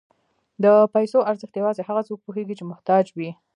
[0.63, 3.29] د پیسو ارزښت یوازې هغه څوک پوهېږي چې محتاج وي.